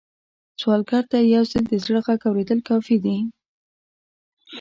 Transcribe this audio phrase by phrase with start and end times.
[0.61, 3.17] سوالګر ته یو ځل د زړه غږ اورېدل کافي دي